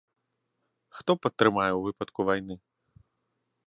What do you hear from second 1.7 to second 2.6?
ў выпадку вайны?